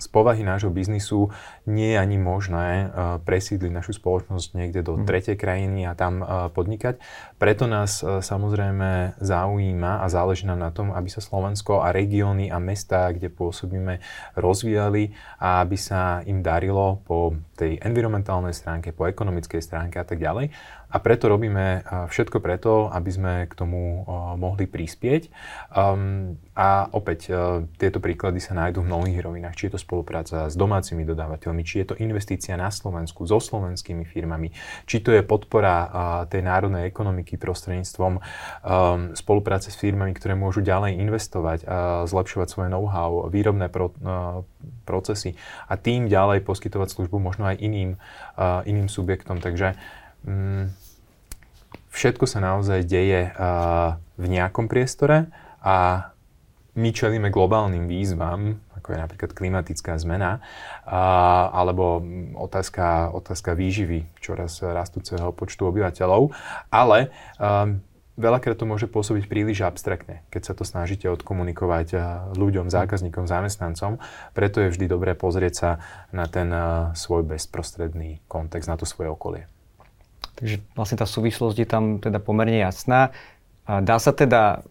Z 0.00 0.08
povahy 0.08 0.40
nášho 0.40 0.72
biznisu 0.72 1.28
nie 1.68 1.92
je 1.92 1.98
ani 2.00 2.16
možné 2.16 2.88
presídliť 3.28 3.68
našu 3.68 4.00
spoločnosť 4.00 4.56
niekde 4.56 4.80
do 4.80 4.96
mhm. 4.96 5.04
tretej 5.04 5.36
krajiny 5.36 5.84
a 5.84 5.92
tam 5.92 6.24
podnikať. 6.56 6.96
Preto 7.36 7.68
nás 7.68 8.00
samozrejme 8.00 9.20
zaujíma 9.20 10.00
a 10.00 10.06
záleží 10.08 10.48
nám 10.48 10.60
na 10.60 10.72
tom, 10.72 10.94
aby 10.96 11.12
sa 11.12 11.20
Slovensko 11.20 11.84
a 11.84 11.92
regióny 11.92 12.48
a 12.48 12.56
mestá, 12.56 13.12
kde 13.12 13.28
pôsobíme, 13.28 14.00
rozvíjali 14.40 15.12
a 15.36 15.60
aby 15.60 15.76
sa 15.76 16.24
im 16.24 16.40
darilo 16.40 17.04
po 17.04 17.36
tej 17.60 17.76
environmentálnej 17.84 18.56
stránke, 18.56 18.96
po 18.96 19.04
ekonomickej 19.04 19.60
stránke 19.60 20.00
a 20.00 20.06
tak 20.08 20.16
ďalej. 20.16 20.48
A 20.90 20.96
preto 20.98 21.30
robíme 21.30 21.86
všetko 22.10 22.42
preto, 22.42 22.90
aby 22.90 23.10
sme 23.14 23.32
k 23.46 23.52
tomu 23.54 24.02
mohli 24.34 24.66
prispieť. 24.66 25.30
Um, 25.70 26.40
a 26.54 26.90
opäť, 26.92 27.30
tieto 27.78 28.02
príklady 28.02 28.42
sa 28.42 28.52
nájdú 28.52 28.69
v 28.78 28.86
mnohých 28.86 29.18
rovinách. 29.18 29.58
Či 29.58 29.66
je 29.66 29.72
to 29.74 29.80
spolupráca 29.82 30.46
s 30.46 30.54
domácimi 30.54 31.02
dodávateľmi, 31.02 31.66
či 31.66 31.82
je 31.82 31.90
to 31.90 31.98
investícia 31.98 32.54
na 32.54 32.70
Slovensku 32.70 33.26
so 33.26 33.42
slovenskými 33.42 34.06
firmami, 34.06 34.54
či 34.86 35.02
to 35.02 35.10
je 35.10 35.26
podpora 35.26 35.90
tej 36.30 36.46
národnej 36.46 36.86
ekonomiky 36.86 37.34
prostredníctvom 37.34 38.22
spolupráce 39.18 39.74
s 39.74 39.76
firmami, 39.80 40.14
ktoré 40.14 40.38
môžu 40.38 40.62
ďalej 40.62 41.02
investovať, 41.02 41.58
a 41.66 42.04
zlepšovať 42.06 42.48
svoje 42.52 42.68
know-how, 42.70 43.26
výrobné 43.26 43.66
pro, 43.72 43.90
procesy 44.84 45.34
a 45.66 45.74
tým 45.80 46.06
ďalej 46.06 46.44
poskytovať 46.44 46.92
službu 46.92 47.16
možno 47.16 47.48
aj 47.48 47.56
iným, 47.58 47.96
iným 48.68 48.86
subjektom. 48.92 49.40
Takže 49.40 49.74
um, 50.28 50.68
všetko 51.90 52.28
sa 52.28 52.38
naozaj 52.44 52.86
deje 52.86 53.32
v 54.20 54.24
nejakom 54.28 54.68
priestore 54.68 55.32
a 55.64 56.10
my 56.78 56.88
čelíme 56.94 57.34
globálnym 57.34 57.90
výzvam, 57.90 58.62
ako 58.78 58.94
je 58.94 58.98
napríklad 59.02 59.30
klimatická 59.34 59.98
zmena, 59.98 60.40
alebo 61.50 62.00
otázka, 62.38 63.10
otázka 63.10 63.58
výživy 63.58 64.06
čoraz 64.22 64.62
rastúceho 64.62 65.34
počtu 65.34 65.68
obyvateľov, 65.68 66.32
ale 66.72 67.10
um, 67.36 67.82
veľakrát 68.20 68.56
to 68.56 68.68
môže 68.68 68.84
pôsobiť 68.88 69.24
príliš 69.26 69.64
abstraktne, 69.64 70.20
keď 70.28 70.42
sa 70.44 70.52
to 70.52 70.68
snažíte 70.68 71.08
odkomunikovať 71.08 71.88
ľuďom, 72.36 72.68
zákazníkom, 72.68 73.24
zamestnancom. 73.24 73.96
Preto 74.36 74.60
je 74.60 74.68
vždy 74.68 74.86
dobré 74.92 75.16
pozrieť 75.16 75.54
sa 75.56 75.70
na 76.12 76.28
ten 76.28 76.52
svoj 76.92 77.24
bezprostredný 77.24 78.20
kontext, 78.28 78.68
na 78.68 78.76
to 78.76 78.84
svoje 78.84 79.08
okolie. 79.08 79.48
Takže 80.36 80.60
vlastne 80.72 80.96
tá 81.00 81.08
súvislosť 81.08 81.56
je 81.56 81.68
tam 81.68 81.84
teda 82.00 82.20
pomerne 82.20 82.60
jasná. 82.60 83.12
Dá 83.78 83.96
sa 84.02 84.10
teda 84.10 84.66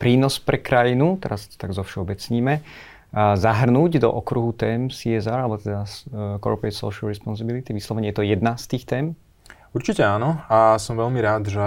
prínos 0.00 0.40
pre 0.40 0.56
krajinu, 0.56 1.20
teraz 1.20 1.52
tak 1.60 1.76
zo 1.76 1.84
všeobecníme, 1.84 2.64
zahrnúť 3.12 4.00
do 4.00 4.08
okruhu 4.08 4.56
tém 4.56 4.88
CSR, 4.92 5.48
alebo 5.48 5.56
teda 5.56 5.84
e, 5.84 5.88
Corporate 6.44 6.76
Social 6.76 7.08
Responsibility? 7.08 7.72
Vyslovene 7.72 8.12
je 8.12 8.16
to 8.20 8.24
jedna 8.24 8.60
z 8.60 8.64
tých 8.68 8.84
tém? 8.84 9.16
Určite 9.78 10.02
áno 10.02 10.42
a 10.50 10.74
som 10.82 10.98
veľmi 10.98 11.22
rád, 11.22 11.54
že 11.54 11.62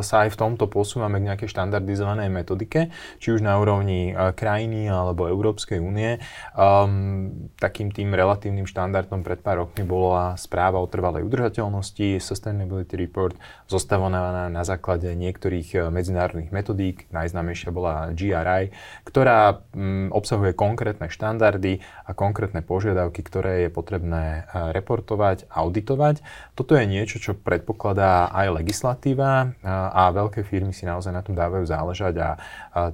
sa 0.00 0.14
aj 0.24 0.32
v 0.32 0.40
tomto 0.40 0.72
posúvame 0.72 1.20
k 1.20 1.28
nejakej 1.28 1.52
štandardizovanej 1.52 2.32
metodike, 2.32 2.88
či 3.20 3.28
už 3.28 3.44
na 3.44 3.60
úrovni 3.60 4.16
krajiny 4.16 4.88
alebo 4.88 5.28
Európskej 5.28 5.76
únie. 5.76 6.16
Um, 6.56 7.50
takým 7.60 7.92
tým 7.92 8.14
relatívnym 8.16 8.64
štandardom 8.64 9.20
pred 9.20 9.44
pár 9.44 9.68
rokmi 9.68 9.84
bola 9.84 10.32
správa 10.40 10.80
o 10.80 10.88
trvalej 10.88 11.28
udržateľnosti, 11.28 12.24
Sustainability 12.24 12.96
Report, 12.96 13.36
zostavovaná 13.68 14.48
na 14.48 14.64
základe 14.64 15.12
niektorých 15.12 15.68
e, 15.76 15.78
medzinárodných 15.92 16.54
metodík. 16.56 17.10
Najznámejšia 17.12 17.68
bola 17.68 18.16
GRI, 18.16 18.72
ktorá 19.04 19.60
um, 19.76 20.08
obsahuje 20.08 20.56
konkrétne 20.56 21.12
štandardy 21.12 21.84
a 22.06 22.16
konkrétne 22.16 22.64
požiadavky, 22.64 23.20
ktoré 23.20 23.66
je 23.66 23.70
potrebné 23.74 24.48
reportovať, 24.72 25.50
auditovať. 25.52 26.24
Toto 26.56 26.78
je 26.78 26.86
niečo, 26.88 27.20
čo 27.20 27.32
čo 27.32 27.40
predpokladá 27.42 28.30
aj 28.30 28.62
legislatíva 28.62 29.52
a, 29.66 30.08
veľké 30.14 30.46
firmy 30.46 30.70
si 30.70 30.86
naozaj 30.86 31.12
na 31.12 31.20
tom 31.20 31.34
dávajú 31.34 31.66
záležať 31.66 32.14
a 32.22 32.30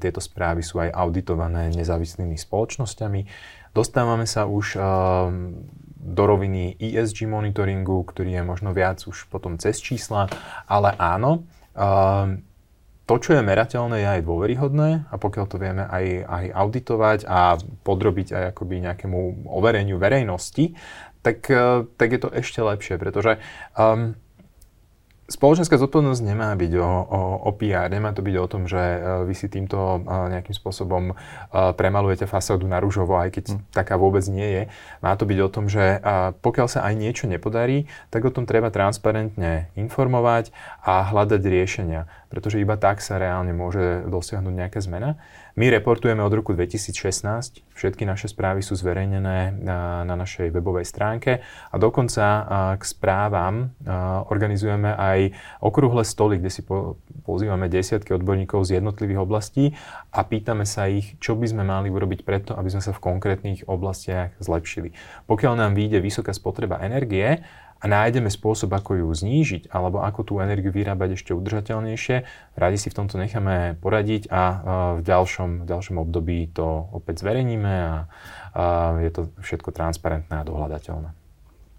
tieto 0.01 0.19
správy 0.19 0.65
sú 0.65 0.81
aj 0.81 0.91
auditované 0.91 1.71
nezávislými 1.77 2.35
spoločnosťami. 2.35 3.21
Dostávame 3.77 4.25
sa 4.25 4.49
už 4.49 4.81
do 5.99 6.23
roviny 6.25 6.81
ESG 6.81 7.29
monitoringu, 7.29 8.01
ktorý 8.09 8.41
je 8.41 8.43
možno 8.43 8.73
viac 8.73 9.05
už 9.05 9.29
potom 9.29 9.61
cez 9.61 9.77
čísla, 9.79 10.27
ale 10.65 10.97
áno, 10.97 11.45
to, 13.09 13.15
čo 13.17 13.41
je 13.41 13.43
merateľné, 13.45 14.05
je 14.05 14.09
aj 14.21 14.23
dôveryhodné 14.25 15.09
a 15.09 15.15
pokiaľ 15.17 15.45
to 15.49 15.57
vieme 15.57 15.85
aj, 15.85 16.05
aj 16.29 16.45
auditovať 16.53 17.19
a 17.25 17.57
podrobiť 17.85 18.29
aj 18.37 18.45
akoby 18.53 18.85
nejakému 18.85 19.49
overeniu 19.49 19.97
verejnosti, 19.97 20.77
tak, 21.25 21.49
tak 21.97 22.09
je 22.09 22.21
to 22.21 22.29
ešte 22.31 22.61
lepšie, 22.61 22.95
pretože 23.01 23.41
um, 23.75 24.13
Spoločenská 25.29 25.77
zodpovednosť 25.77 26.25
nemá 26.25 26.57
byť 26.57 26.73
o, 26.81 26.89
o, 26.89 27.21
o 27.45 27.51
PR, 27.53 27.93
nemá 27.93 28.17
to 28.17 28.25
byť 28.25 28.37
o 28.41 28.47
tom, 28.49 28.65
že 28.65 28.81
uh, 28.81 29.29
vy 29.29 29.37
si 29.37 29.53
týmto 29.53 29.77
uh, 29.77 30.33
nejakým 30.33 30.57
spôsobom 30.57 31.13
uh, 31.13 31.77
premalujete 31.77 32.25
fasádu 32.25 32.65
na 32.65 32.81
rúžovo, 32.81 33.13
aj 33.13 33.37
keď 33.37 33.45
mm. 33.53 33.59
taká 33.69 34.01
vôbec 34.01 34.25
nie 34.25 34.49
je. 34.49 34.63
Má 35.05 35.13
to 35.21 35.29
byť 35.29 35.39
o 35.45 35.53
tom, 35.53 35.69
že 35.69 36.01
pokiaľ 36.41 36.67
sa 36.73 36.81
aj 36.89 36.95
niečo 36.97 37.29
nepodarí, 37.29 37.85
tak 38.09 38.25
o 38.25 38.33
tom 38.33 38.49
treba 38.49 38.73
transparentne 38.73 39.69
informovať 39.77 40.49
a 40.81 41.05
hľadať 41.13 41.45
riešenia, 41.45 42.09
pretože 42.33 42.57
iba 42.57 42.81
tak 42.81 43.05
sa 43.05 43.21
reálne 43.21 43.53
môže 43.53 44.09
dosiahnuť 44.09 44.55
nejaká 44.57 44.81
zmena. 44.81 45.21
My 45.59 45.75
reportujeme 45.75 46.23
od 46.23 46.31
roku 46.31 46.55
2016, 46.55 47.67
všetky 47.75 48.07
naše 48.07 48.31
správy 48.31 48.63
sú 48.63 48.79
zverejnené 48.79 49.59
na, 49.59 50.07
na 50.07 50.15
našej 50.15 50.55
webovej 50.55 50.87
stránke 50.87 51.43
a 51.43 51.75
dokonca 51.83 52.47
k 52.79 52.83
správam 52.87 53.75
organizujeme 54.31 54.95
aj 54.95 55.35
okrúhle 55.59 56.07
stoly, 56.07 56.39
kde 56.39 56.55
si 56.55 56.63
po, 56.63 57.03
pozývame 57.27 57.67
desiatky 57.67 58.15
odborníkov 58.15 58.71
z 58.71 58.79
jednotlivých 58.79 59.19
oblastí 59.19 59.75
a 60.15 60.23
pýtame 60.23 60.63
sa 60.63 60.87
ich, 60.87 61.19
čo 61.19 61.35
by 61.35 61.51
sme 61.51 61.67
mali 61.67 61.91
urobiť 61.91 62.23
preto, 62.23 62.55
aby 62.55 62.71
sme 62.71 62.83
sa 62.87 62.95
v 62.95 63.03
konkrétnych 63.03 63.67
oblastiach 63.67 64.39
zlepšili. 64.39 64.95
Pokiaľ 65.27 65.59
nám 65.59 65.75
vyjde 65.75 65.99
vysoká 65.99 66.31
spotreba 66.31 66.79
energie, 66.87 67.43
a 67.79 67.85
nájdeme 67.87 68.27
spôsob, 68.27 68.75
ako 68.75 68.99
ju 68.99 69.09
znížiť 69.15 69.71
alebo 69.71 70.03
ako 70.03 70.21
tú 70.27 70.35
energiu 70.43 70.75
vyrábať 70.75 71.15
ešte 71.15 71.31
udržateľnejšie, 71.31 72.17
radi 72.59 72.79
si 72.79 72.91
v 72.91 72.97
tomto 72.99 73.17
necháme 73.23 73.79
poradiť 73.79 74.27
a 74.31 74.43
v 74.99 75.01
ďalšom, 75.07 75.63
v 75.63 75.67
ďalšom 75.67 75.97
období 76.03 76.51
to 76.51 76.91
opäť 76.91 77.23
zverejníme 77.23 77.71
a, 77.71 77.95
a 78.55 78.65
je 78.99 79.11
to 79.15 79.21
všetko 79.39 79.71
transparentné 79.71 80.43
a 80.43 80.47
dohľadateľné. 80.47 81.11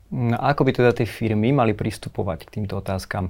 No, 0.09 0.37
ako 0.41 0.65
by 0.65 0.71
teda 0.73 0.91
tie 0.95 1.05
firmy 1.05 1.53
mali 1.53 1.77
pristupovať 1.77 2.49
k 2.49 2.53
týmto 2.59 2.81
otázkam? 2.81 3.29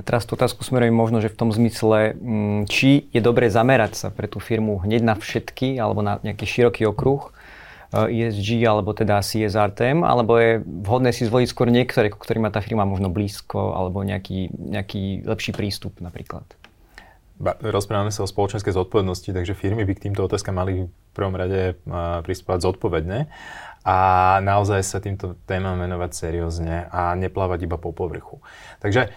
Teraz 0.00 0.24
tú 0.24 0.38
otázku 0.38 0.62
smerujem 0.62 0.94
možno, 0.94 1.18
že 1.18 1.28
v 1.28 1.36
tom 1.36 1.50
zmysle, 1.50 2.14
mm, 2.14 2.70
či 2.70 3.10
je 3.10 3.20
dobre 3.20 3.50
zamerať 3.50 3.92
sa 3.98 4.08
pre 4.08 4.30
tú 4.30 4.38
firmu 4.38 4.80
hneď 4.80 5.02
na 5.02 5.14
všetky 5.18 5.76
alebo 5.76 6.00
na 6.00 6.22
nejaký 6.22 6.46
široký 6.46 6.86
okruh, 6.88 7.34
ESG 7.90 8.62
alebo 8.62 8.94
teda 8.94 9.18
CSR 9.18 9.74
tém, 9.74 10.06
alebo 10.06 10.38
je 10.38 10.62
vhodné 10.62 11.10
si 11.10 11.26
zvoliť 11.26 11.48
skôr 11.50 11.68
niektoré, 11.74 12.06
ku 12.10 12.22
ktorým 12.22 12.46
má 12.46 12.50
tá 12.54 12.62
firma 12.62 12.86
možno 12.86 13.10
blízko, 13.10 13.74
alebo 13.74 14.06
nejaký, 14.06 14.54
nejaký 14.54 15.26
lepší 15.26 15.50
prístup 15.50 15.98
napríklad? 15.98 16.46
Ba, 17.40 17.56
rozprávame 17.56 18.12
sa 18.12 18.22
o 18.22 18.28
spoločenskej 18.28 18.76
zodpovednosti, 18.76 19.32
takže 19.32 19.56
firmy 19.56 19.88
by 19.88 19.96
k 19.96 20.04
týmto 20.06 20.22
otázkam 20.28 20.60
mali 20.60 20.86
v 20.86 21.12
prvom 21.16 21.32
rade 21.32 21.72
pristupovať 22.22 22.68
zodpovedne 22.68 23.32
a 23.80 23.98
naozaj 24.44 24.84
sa 24.84 25.00
týmto 25.00 25.40
témam 25.48 25.80
venovať 25.80 26.10
seriózne 26.12 26.84
a 26.92 27.16
neplávať 27.16 27.64
iba 27.64 27.80
po 27.80 27.96
povrchu. 27.96 28.44
Takže 28.84 29.08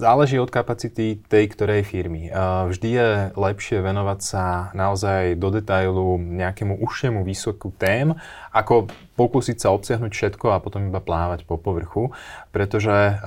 Záleží 0.00 0.40
od 0.40 0.48
kapacity 0.48 1.20
tej 1.28 1.44
ktorej 1.52 1.84
firmy. 1.84 2.32
Vždy 2.72 2.88
je 2.88 3.08
lepšie 3.36 3.84
venovať 3.84 4.20
sa 4.24 4.72
naozaj 4.72 5.36
do 5.36 5.52
detailu 5.52 6.16
nejakému 6.16 6.80
užšiemu 6.80 7.20
výsoku 7.20 7.68
tém, 7.76 8.16
ako 8.48 8.88
pokúsiť 9.20 9.60
sa 9.60 9.76
obsiahnuť 9.76 10.08
všetko 10.08 10.56
a 10.56 10.62
potom 10.64 10.88
iba 10.88 11.04
plávať 11.04 11.44
po 11.44 11.60
povrchu, 11.60 12.16
pretože 12.48 13.20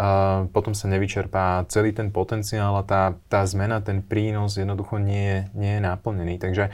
potom 0.50 0.74
sa 0.74 0.90
nevyčerpá 0.90 1.62
celý 1.70 1.94
ten 1.94 2.10
potenciál 2.10 2.74
a 2.74 2.82
tá, 2.82 3.14
tá 3.30 3.46
zmena, 3.46 3.78
ten 3.78 4.02
prínos 4.02 4.58
jednoducho 4.58 4.98
nie 4.98 5.46
nie 5.54 5.78
je 5.78 5.82
naplnený. 5.86 6.42
Takže 6.42 6.74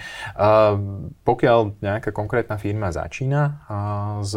pokiaľ 1.28 1.84
nejaká 1.84 2.16
konkrétna 2.16 2.56
firma 2.56 2.88
začína 2.96 3.68
s 4.24 4.32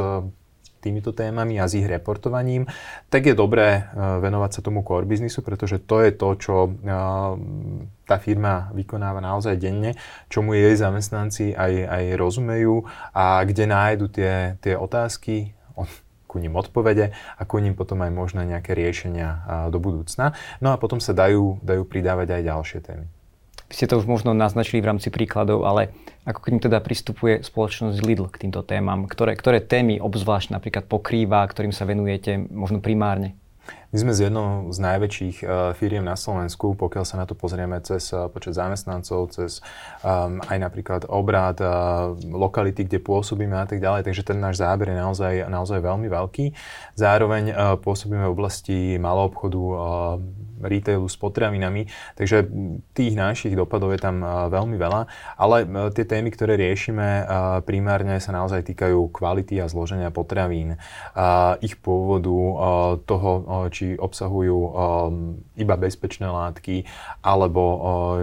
týmito 0.82 1.14
témami 1.14 1.62
a 1.62 1.70
s 1.70 1.78
ich 1.78 1.86
reportovaním, 1.86 2.66
tak 3.06 3.30
je 3.30 3.38
dobré 3.38 3.86
e, 3.86 4.02
venovať 4.18 4.50
sa 4.58 4.60
tomu 4.66 4.82
core 4.82 5.06
biznisu, 5.06 5.46
pretože 5.46 5.78
to 5.86 6.02
je 6.02 6.10
to, 6.10 6.28
čo 6.34 6.54
e, 6.66 6.70
tá 8.02 8.16
firma 8.18 8.74
vykonáva 8.74 9.22
naozaj 9.22 9.54
denne, 9.62 9.94
čomu 10.26 10.58
jej 10.58 10.74
zamestnanci 10.74 11.54
aj, 11.54 11.72
aj 11.86 12.04
rozumejú 12.18 12.82
a 13.14 13.46
kde 13.46 13.64
nájdu 13.70 14.10
tie, 14.10 14.58
tie 14.58 14.74
otázky, 14.74 15.54
ku 16.32 16.40
ním 16.40 16.56
odpovede 16.56 17.12
a 17.12 17.42
ku 17.44 17.60
ním 17.60 17.76
potom 17.76 18.00
aj 18.00 18.10
možné 18.10 18.42
nejaké 18.48 18.72
riešenia 18.74 19.28
e, 19.30 19.38
do 19.70 19.78
budúcna. 19.78 20.34
No 20.58 20.74
a 20.74 20.80
potom 20.82 20.98
sa 20.98 21.14
dajú, 21.14 21.62
dajú 21.62 21.86
pridávať 21.86 22.40
aj 22.40 22.42
ďalšie 22.42 22.80
témy. 22.82 23.21
Ste 23.72 23.88
to 23.88 23.96
už 23.96 24.04
možno 24.04 24.36
naznačili 24.36 24.84
v 24.84 24.92
rámci 24.92 25.08
príkladov, 25.08 25.64
ale 25.64 25.96
ako 26.28 26.44
k 26.44 26.48
ním 26.52 26.60
teda 26.60 26.84
pristupuje 26.84 27.40
spoločnosť 27.40 28.04
Lidl 28.04 28.28
k 28.28 28.44
týmto 28.44 28.60
témam? 28.60 29.08
Ktoré, 29.08 29.32
ktoré 29.32 29.64
témy 29.64 29.96
obzvlášť 29.96 30.52
napríklad 30.52 30.84
pokrýva, 30.84 31.48
ktorým 31.48 31.72
sa 31.72 31.88
venujete 31.88 32.36
možno 32.52 32.84
primárne? 32.84 33.32
My 33.92 34.00
sme 34.00 34.16
z 34.16 34.32
jednou 34.32 34.72
z 34.72 34.78
najväčších 34.80 35.36
uh, 35.44 35.76
firiem 35.76 36.00
na 36.00 36.16
Slovensku, 36.16 36.72
pokiaľ 36.80 37.04
sa 37.04 37.20
na 37.20 37.28
to 37.28 37.36
pozrieme 37.36 37.76
cez 37.84 38.08
uh, 38.16 38.24
počet 38.32 38.56
zamestnancov, 38.56 39.36
cez 39.36 39.60
um, 40.00 40.40
aj 40.48 40.56
napríklad 40.64 41.04
obrad, 41.12 41.60
uh, 41.60 42.16
lokality, 42.24 42.88
kde 42.88 43.04
pôsobíme 43.04 43.52
a 43.52 43.68
tak 43.68 43.84
ďalej. 43.84 44.08
Takže 44.08 44.24
ten 44.24 44.40
náš 44.40 44.64
záber 44.64 44.88
je 44.88 44.96
naozaj, 44.96 45.44
naozaj 45.44 45.84
veľmi 45.84 46.08
veľký. 46.08 46.56
Zároveň 46.96 47.52
uh, 47.52 47.76
pôsobíme 47.76 48.24
v 48.24 48.32
oblasti 48.32 48.96
malou 48.96 49.28
obchodu, 49.28 49.60
uh, 49.60 49.76
retailu 50.62 51.10
s 51.10 51.18
potravinami, 51.18 51.90
takže 52.14 52.46
tých 52.94 53.18
našich 53.18 53.58
dopadov 53.58 53.98
je 53.98 53.98
tam 53.98 54.22
veľmi 54.22 54.78
veľa, 54.78 55.10
ale 55.34 55.66
tie 55.90 56.06
témy, 56.06 56.30
ktoré 56.30 56.54
riešime, 56.54 57.26
primárne 57.66 58.22
sa 58.22 58.30
naozaj 58.30 58.70
týkajú 58.70 59.10
kvality 59.10 59.58
a 59.58 59.66
zloženia 59.66 60.14
potravín, 60.14 60.78
ich 61.66 61.74
pôvodu, 61.82 62.38
toho, 63.02 63.30
či 63.74 63.81
obsahujú 63.98 64.58
iba 65.58 65.74
bezpečné 65.78 66.26
látky, 66.28 66.84
alebo 67.24 67.62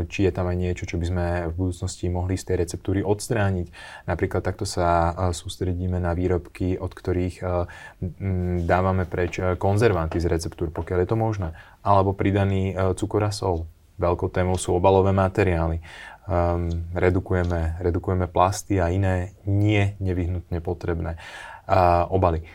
či 0.07 0.27
je 0.27 0.31
tam 0.31 0.47
aj 0.49 0.57
niečo, 0.57 0.83
čo 0.87 0.95
by 0.99 1.05
sme 1.05 1.25
v 1.51 1.53
budúcnosti 1.57 2.07
mohli 2.07 2.35
z 2.39 2.53
tej 2.53 2.55
receptúry 2.65 2.99
odstrániť. 3.03 3.67
Napríklad 4.07 4.41
takto 4.43 4.63
sa 4.63 5.11
sústredíme 5.31 5.99
na 5.99 6.15
výrobky, 6.15 6.79
od 6.79 6.91
ktorých 6.91 7.35
dávame 8.63 9.03
preč 9.09 9.41
konzervanty 9.59 10.17
z 10.21 10.31
receptúr, 10.31 10.71
pokiaľ 10.71 10.97
je 11.03 11.09
to 11.09 11.17
možné 11.19 11.49
alebo 11.83 12.15
pridaný 12.15 12.73
e, 12.73 12.93
cukor 12.95 13.23
a 13.25 13.31
sol. 13.31 13.67
Veľkou 13.99 14.31
témou 14.31 14.55
sú 14.55 14.79
obalové 14.79 15.11
materiály. 15.11 15.83
Um, 16.29 16.87
redukujeme, 16.93 17.81
redukujeme 17.83 18.29
plasty 18.31 18.79
a 18.79 18.93
iné 18.93 19.35
nie 19.43 19.97
nevyhnutne 19.99 20.61
potrebné 20.61 21.17
uh, 21.67 22.05
obaly. 22.07 22.45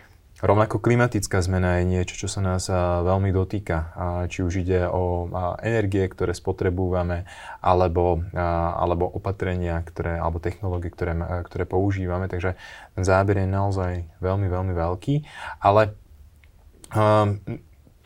Rovnako 0.42 0.82
klimatická 0.82 1.38
zmena 1.40 1.78
je 1.78 1.88
niečo, 1.88 2.26
čo 2.26 2.28
sa 2.28 2.42
nás 2.42 2.66
veľmi 2.70 3.30
dotýka. 3.30 3.94
Či 4.26 4.42
už 4.42 4.66
ide 4.66 4.84
o 4.90 5.30
energie, 5.62 6.04
ktoré 6.10 6.34
spotrebujeme, 6.34 7.24
alebo, 7.62 8.20
alebo 8.34 9.08
opatrenia, 9.08 9.78
ktoré, 9.86 10.18
alebo 10.18 10.42
technológie, 10.42 10.90
ktoré, 10.90 11.14
ktoré 11.48 11.64
používame. 11.64 12.26
Takže 12.28 12.58
ten 12.98 13.04
záber 13.06 13.40
je 13.40 13.48
naozaj 13.48 13.92
veľmi, 14.20 14.50
veľmi 14.50 14.74
veľký. 14.74 15.14
Ale 15.62 15.96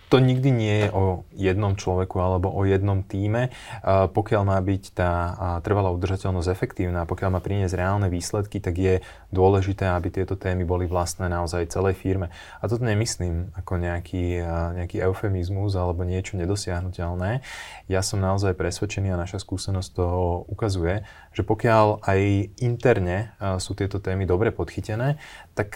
to 0.09 0.19
nikdy 0.19 0.49
nie 0.49 0.75
je 0.85 0.89
o 0.93 1.29
jednom 1.37 1.77
človeku 1.77 2.17
alebo 2.17 2.49
o 2.49 2.65
jednom 2.65 3.05
týme. 3.05 3.53
Pokiaľ 3.87 4.43
má 4.43 4.59
byť 4.59 4.83
tá 4.97 5.13
trvalá 5.61 5.93
udržateľnosť 5.93 6.49
efektívna, 6.49 7.05
pokiaľ 7.05 7.37
má 7.37 7.41
priniesť 7.45 7.77
reálne 7.77 8.09
výsledky, 8.09 8.59
tak 8.59 8.75
je 8.81 8.95
dôležité, 9.29 9.93
aby 9.93 10.09
tieto 10.09 10.35
témy 10.35 10.65
boli 10.65 10.89
vlastné 10.89 11.29
naozaj 11.29 11.69
celej 11.69 12.01
firme. 12.01 12.33
A 12.59 12.67
toto 12.67 12.83
nemyslím 12.83 13.53
ako 13.55 13.77
nejaký, 13.77 14.41
nejaký 14.81 15.05
eufemizmus 15.05 15.77
alebo 15.77 16.03
niečo 16.09 16.41
nedosiahnutelné. 16.41 17.45
Ja 17.93 18.01
som 18.01 18.25
naozaj 18.25 18.57
presvedčený 18.57 19.13
a 19.13 19.21
naša 19.21 19.41
skúsenosť 19.45 19.91
to 19.93 20.07
ukazuje, 20.49 21.05
že 21.37 21.45
pokiaľ 21.45 22.03
aj 22.09 22.21
interne 22.65 23.37
sú 23.61 23.77
tieto 23.77 24.01
témy 24.01 24.25
dobre 24.25 24.51
podchytené, 24.51 25.21
tak 25.59 25.75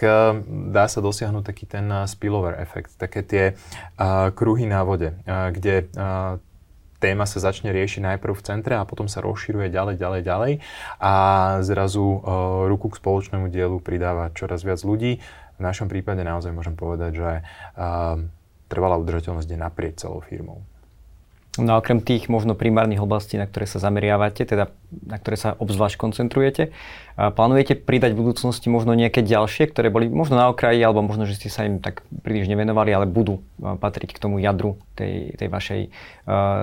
dá 0.71 0.87
sa 0.87 1.03
dosiahnuť 1.03 1.43
taký 1.43 1.67
ten 1.67 1.91
spillover 2.07 2.55
efekt, 2.62 2.95
také 2.95 3.27
tie 3.27 3.45
kruhy 4.39 4.71
na 4.71 4.87
vode, 4.87 5.19
kde 5.27 5.91
téma 7.03 7.27
sa 7.27 7.43
začne 7.43 7.75
riešiť 7.75 8.15
najprv 8.15 8.31
v 8.31 8.47
centre 8.47 8.79
a 8.79 8.87
potom 8.87 9.11
sa 9.11 9.19
rozširuje 9.27 9.75
ďalej, 9.75 9.99
ďalej, 9.99 10.23
ďalej 10.23 10.53
a 11.03 11.15
zrazu 11.67 12.23
ruku 12.71 12.95
k 12.95 13.03
spoločnému 13.03 13.51
dielu 13.51 13.75
pridáva 13.83 14.31
čoraz 14.31 14.62
viac 14.62 14.79
ľudí. 14.87 15.19
V 15.59 15.61
našom 15.61 15.91
prípade 15.91 16.23
naozaj 16.23 16.55
môžem 16.55 16.79
povedať, 16.79 17.19
že 17.19 17.31
trvalá 18.71 18.95
udržateľnosť 19.03 19.51
je 19.51 19.59
naprieč 19.59 19.99
celou 19.99 20.23
firmou. 20.23 20.62
No 21.61 21.76
a 21.76 21.85
okrem 21.85 22.00
tých 22.00 22.32
možno 22.32 22.56
primárnych 22.56 22.97
oblastí, 22.97 23.37
na 23.37 23.44
ktoré 23.44 23.68
sa 23.68 23.76
zameriavate, 23.76 24.49
teda 24.49 24.73
na 24.88 25.21
ktoré 25.21 25.37
sa 25.37 25.52
obzvlášť 25.61 26.00
koncentrujete, 26.00 26.73
plánujete 27.12 27.76
pridať 27.76 28.16
v 28.16 28.25
budúcnosti 28.25 28.73
možno 28.73 28.97
nejaké 28.97 29.21
ďalšie, 29.21 29.68
ktoré 29.68 29.92
boli 29.92 30.09
možno 30.09 30.40
na 30.40 30.49
okraji, 30.49 30.80
alebo 30.80 31.04
možno, 31.04 31.28
že 31.28 31.37
ste 31.37 31.52
sa 31.52 31.68
im 31.68 31.76
tak 31.76 32.09
príliš 32.25 32.49
nevenovali, 32.49 32.97
ale 32.97 33.04
budú 33.04 33.44
patriť 33.61 34.16
k 34.16 34.23
tomu 34.25 34.40
jadru 34.40 34.80
tej, 34.97 35.37
tej 35.37 35.49
vašej 35.52 35.80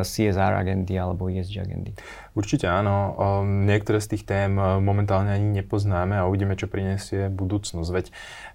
CSR 0.01 0.58
agendy 0.58 0.98
alebo 0.98 1.29
ESG 1.29 1.62
agendy? 1.62 1.93
Určite 2.34 2.65
áno. 2.65 3.13
Niektoré 3.46 4.01
z 4.01 4.17
tých 4.17 4.25
tém 4.25 4.58
momentálne 4.58 5.29
ani 5.29 5.53
nepoznáme 5.62 6.17
a 6.17 6.25
uvidíme, 6.25 6.58
čo 6.58 6.65
prinesie 6.65 7.29
budúcnosť. 7.29 7.89
Veď 7.93 8.05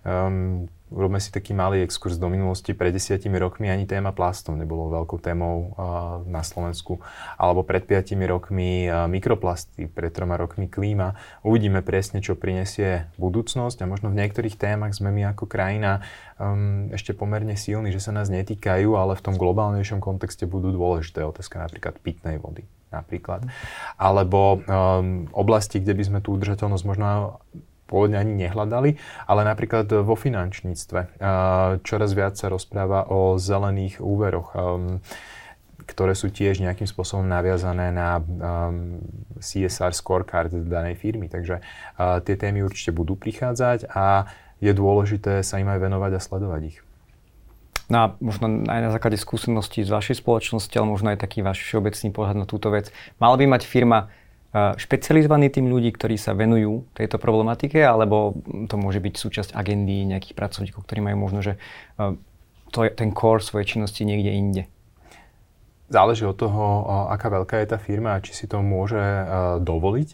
um, 0.03 0.67
Urobme 0.95 1.19
si 1.19 1.35
taký 1.35 1.51
malý 1.59 1.83
exkurs 1.83 2.23
do 2.23 2.31
minulosti. 2.31 2.71
Pred 2.71 2.95
desiatimi 2.95 3.35
rokmi 3.43 3.67
ani 3.67 3.83
téma 3.83 4.15
plastov 4.15 4.55
nebolo 4.55 4.95
veľkou 4.95 5.19
témou 5.19 5.75
na 6.31 6.47
Slovensku. 6.47 7.03
Alebo 7.35 7.67
pred 7.67 7.83
piatimi 7.83 8.23
rokmi 8.31 8.87
mikroplasty, 8.87 9.91
pred 9.91 10.15
troma 10.15 10.39
rokmi 10.39 10.71
klíma. 10.71 11.19
Uvidíme 11.43 11.83
presne, 11.83 12.23
čo 12.23 12.39
prinesie 12.39 13.11
budúcnosť 13.19 13.83
a 13.83 13.91
možno 13.91 14.15
v 14.15 14.23
niektorých 14.23 14.55
témach 14.55 14.95
sme 14.95 15.11
my 15.11 15.35
ako 15.35 15.51
krajina 15.51 16.07
um, 16.39 16.87
ešte 16.95 17.11
pomerne 17.11 17.59
silní, 17.59 17.91
že 17.91 17.99
sa 17.99 18.15
nás 18.15 18.31
netýkajú, 18.31 18.95
ale 18.95 19.19
v 19.19 19.25
tom 19.27 19.35
globálnejšom 19.35 19.99
kontexte 19.99 20.47
budú 20.47 20.71
dôležité. 20.71 21.27
Otázka 21.27 21.59
napríklad 21.59 21.99
pitnej 21.99 22.39
vody 22.39 22.63
napríklad. 22.95 23.43
Alebo 23.99 24.63
um, 24.63 25.27
oblasti, 25.35 25.83
kde 25.83 25.99
by 25.99 26.03
sme 26.07 26.19
tú 26.23 26.39
udržateľnosť 26.39 26.85
možno 26.87 27.43
pôvodne 27.95 28.19
ani 28.19 28.35
nehľadali, 28.35 28.99
ale 29.31 29.47
napríklad 29.47 29.87
vo 30.03 30.19
finančníctve. 30.19 31.23
Čoraz 31.87 32.11
viac 32.11 32.35
sa 32.35 32.51
rozpráva 32.51 33.07
o 33.07 33.39
zelených 33.39 34.03
úveroch 34.03 34.51
um, 34.59 34.99
ktoré 35.85 36.17
sú 36.17 36.33
tiež 36.33 36.65
nejakým 36.65 36.89
spôsobom 36.89 37.29
naviazané 37.29 37.93
na 37.93 38.17
um, 38.19 38.99
CSR 39.37 39.93
scorecard 39.93 40.49
danej 40.49 40.97
firmy. 40.97 41.29
Takže 41.29 41.61
uh, 41.61 42.25
tie 42.25 42.41
témy 42.41 42.65
určite 42.65 42.91
budú 42.97 43.15
prichádzať 43.21 43.93
a 43.93 44.25
je 44.65 44.73
dôležité 44.73 45.45
sa 45.45 45.61
im 45.61 45.69
aj 45.69 45.81
venovať 45.85 46.13
a 46.17 46.25
sledovať 46.25 46.63
ich. 46.73 46.79
No 47.93 47.97
a 48.01 48.07
možno 48.17 48.65
aj 48.65 48.81
na 48.81 48.91
základe 48.97 49.21
skúseností 49.21 49.85
z 49.85 49.93
vašej 49.93 50.25
spoločnosti, 50.25 50.73
ale 50.73 50.89
možno 50.89 51.13
aj 51.13 51.21
taký 51.21 51.45
váš 51.45 51.61
všeobecný 51.69 52.17
pohľad 52.17 52.37
na 52.41 52.47
túto 52.49 52.73
vec. 52.73 52.89
Mala 53.21 53.37
by 53.37 53.45
mať 53.45 53.69
firma 53.69 54.09
špecializovaný 54.55 55.51
tým 55.51 55.67
ľudí, 55.67 55.91
ktorí 55.91 56.15
sa 56.15 56.31
venujú 56.31 56.87
tejto 56.95 57.19
problematike, 57.19 57.83
alebo 57.83 58.39
to 58.71 58.79
môže 58.79 59.03
byť 59.03 59.15
súčasť 59.19 59.51
agendy 59.59 60.07
nejakých 60.07 60.39
pracovníkov, 60.39 60.87
ktorí 60.87 61.03
majú 61.03 61.19
možno, 61.19 61.43
že 61.43 61.59
to 62.71 62.87
je 62.87 62.91
ten 62.95 63.11
core 63.11 63.43
svojej 63.43 63.67
činnosti 63.67 64.07
niekde 64.07 64.31
inde? 64.31 64.63
Záleží 65.91 66.23
od 66.23 66.39
toho, 66.39 66.87
aká 67.11 67.35
veľká 67.35 67.61
je 67.61 67.75
tá 67.75 67.79
firma 67.83 68.15
a 68.15 68.23
či 68.23 68.33
si 68.33 68.47
to 68.47 68.63
môže 68.63 69.03
dovoliť. 69.61 70.09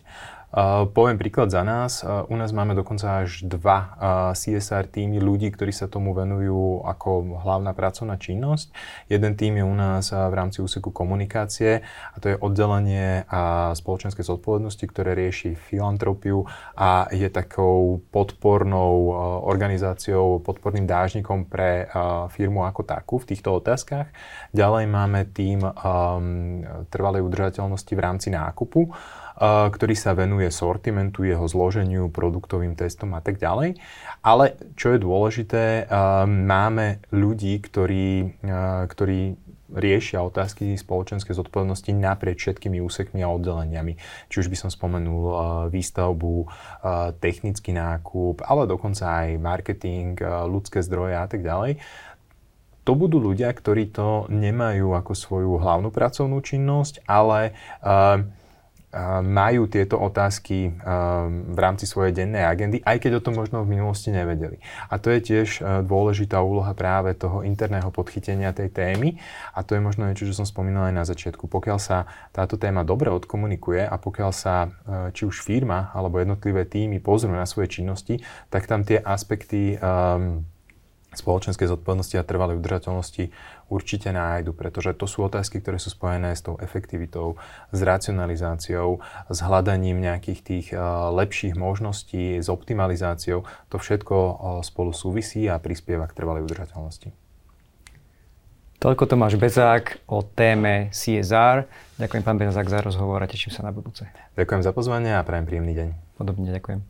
Uh, 0.50 0.90
poviem 0.90 1.14
príklad 1.14 1.47
za 1.47 1.62
nás. 1.62 2.02
U 2.02 2.35
nás 2.35 2.50
máme 2.50 2.75
dokonca 2.75 3.23
až 3.23 3.47
dva 3.47 3.95
CSR 4.35 4.90
týmy 4.90 5.23
ľudí, 5.23 5.47
ktorí 5.54 5.71
sa 5.71 5.87
tomu 5.87 6.11
venujú 6.11 6.83
ako 6.83 7.38
hlavná 7.47 7.71
pracovná 7.71 8.19
činnosť. 8.19 8.75
Jeden 9.07 9.38
tým 9.38 9.62
je 9.62 9.64
u 9.64 9.76
nás 9.78 10.11
v 10.11 10.35
rámci 10.35 10.59
úseku 10.59 10.90
komunikácie 10.90 11.87
a 11.87 12.16
to 12.19 12.35
je 12.35 12.37
oddelenie 12.42 13.30
spoločenskej 13.78 14.26
zodpovednosti, 14.26 14.83
ktoré 14.90 15.14
rieši 15.14 15.54
filantropiu 15.54 16.42
a 16.74 17.07
je 17.14 17.31
takou 17.31 18.03
podpornou 18.11 19.14
organizáciou, 19.46 20.42
podporným 20.42 20.90
dážnikom 20.90 21.46
pre 21.46 21.87
firmu 22.35 22.66
ako 22.66 22.83
takú 22.83 23.22
v 23.22 23.31
týchto 23.31 23.62
otázkach. 23.62 24.11
Ďalej 24.51 24.85
máme 24.90 25.31
tým 25.31 25.62
trvalej 26.90 27.22
udržateľnosti 27.22 27.92
v 27.94 28.03
rámci 28.03 28.35
nákupu 28.35 28.90
ktorý 29.40 29.96
sa 29.96 30.12
venuje 30.12 30.53
sortimentu, 30.53 31.24
jeho 31.24 31.48
zloženiu, 31.48 32.12
produktovým 32.12 32.76
testom 32.76 33.16
a 33.16 33.24
tak 33.24 33.40
ďalej. 33.40 33.81
Ale 34.20 34.61
čo 34.76 34.92
je 34.92 35.00
dôležité, 35.00 35.88
máme 36.29 37.00
ľudí, 37.09 37.57
ktorí, 37.64 38.37
ktorí 38.92 39.40
riešia 39.70 40.20
otázky 40.20 40.74
spoločenskej 40.74 41.31
zodpovednosti 41.31 41.94
naprieč 41.94 42.42
všetkými 42.42 42.83
úsekmi 42.83 43.22
a 43.22 43.31
oddeleniami. 43.31 43.96
Či 44.26 44.44
už 44.44 44.50
by 44.50 44.57
som 44.59 44.68
spomenul 44.68 45.22
výstavbu, 45.70 46.50
technický 47.22 47.72
nákup, 47.72 48.44
ale 48.44 48.66
dokonca 48.66 49.24
aj 49.24 49.40
marketing, 49.40 50.18
ľudské 50.50 50.83
zdroje 50.83 51.14
a 51.16 51.24
tak 51.31 51.40
ďalej 51.46 51.81
to 52.81 52.96
budú 52.96 53.20
ľudia, 53.20 53.53
ktorí 53.53 53.92
to 53.92 54.24
nemajú 54.33 54.96
ako 54.96 55.12
svoju 55.12 55.61
hlavnú 55.61 55.92
pracovnú 55.92 56.40
činnosť, 56.40 57.05
ale 57.05 57.53
uh, 57.85 58.24
majú 59.22 59.70
tieto 59.70 60.03
otázky 60.03 60.74
v 61.46 61.59
rámci 61.59 61.87
svojej 61.87 62.11
dennej 62.11 62.42
agendy, 62.42 62.83
aj 62.83 62.98
keď 62.98 63.18
o 63.18 63.24
tom 63.24 63.38
možno 63.38 63.62
v 63.62 63.79
minulosti 63.79 64.11
nevedeli. 64.11 64.59
A 64.90 64.98
to 64.98 65.14
je 65.14 65.22
tiež 65.22 65.62
dôležitá 65.87 66.42
úloha 66.42 66.74
práve 66.74 67.14
toho 67.14 67.46
interného 67.46 67.94
podchytenia 67.94 68.50
tej 68.50 68.74
témy 68.74 69.14
a 69.55 69.62
to 69.62 69.79
je 69.79 69.81
možno 69.81 70.11
niečo, 70.11 70.26
čo 70.26 70.35
som 70.35 70.46
spomínal 70.48 70.90
aj 70.90 70.94
na 70.98 71.05
začiatku. 71.07 71.46
Pokiaľ 71.46 71.79
sa 71.79 72.11
táto 72.35 72.59
téma 72.59 72.83
dobre 72.83 73.14
odkomunikuje 73.14 73.87
a 73.87 73.94
pokiaľ 73.94 74.31
sa 74.35 74.74
či 75.14 75.22
už 75.22 75.38
firma 75.38 75.94
alebo 75.94 76.18
jednotlivé 76.18 76.66
týmy 76.66 76.98
pozrú 76.98 77.31
na 77.31 77.46
svoje 77.46 77.70
činnosti, 77.70 78.18
tak 78.50 78.66
tam 78.66 78.83
tie 78.83 78.98
aspekty 78.98 79.79
um, 79.79 80.42
spoločenskej 81.14 81.66
zodpovednosti 81.66 82.16
a 82.18 82.27
trvalej 82.27 82.62
udržateľnosti 82.62 83.35
určite 83.66 84.14
nájdu, 84.14 84.55
pretože 84.55 84.94
to 84.94 85.11
sú 85.11 85.27
otázky, 85.27 85.59
ktoré 85.59 85.83
sú 85.83 85.90
spojené 85.90 86.35
s 86.35 86.42
tou 86.46 86.55
efektivitou, 86.62 87.35
s 87.75 87.79
racionalizáciou, 87.83 89.03
s 89.27 89.38
hľadaním 89.42 89.99
nejakých 89.99 90.40
tých 90.42 90.66
uh, 90.70 91.11
lepších 91.14 91.59
možností, 91.59 92.38
s 92.38 92.46
optimalizáciou. 92.46 93.42
To 93.70 93.77
všetko 93.79 94.16
uh, 94.16 94.35
spolu 94.62 94.94
súvisí 94.94 95.51
a 95.51 95.59
prispieva 95.59 96.07
k 96.07 96.14
trvalej 96.14 96.46
udržateľnosti. 96.46 97.11
Toľko 98.81 99.05
Tomáš 99.05 99.37
Bezák 99.37 100.09
o 100.09 100.25
téme 100.25 100.88
CSR. 100.88 101.68
Ďakujem 102.01 102.25
pán 102.25 102.40
Bezák 102.40 102.64
za 102.64 102.81
rozhovor 102.81 103.20
a 103.20 103.29
teším 103.29 103.53
sa 103.53 103.61
na 103.61 103.77
budúce. 103.77 104.09
Ďakujem 104.40 104.64
za 104.64 104.73
pozvanie 104.73 105.12
a 105.12 105.20
prajem 105.20 105.44
príjemný 105.44 105.77
deň. 105.77 105.88
Podobne 106.16 106.49
ďakujem. 106.49 106.81